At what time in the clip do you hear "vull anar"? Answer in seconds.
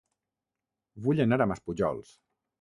1.09-1.39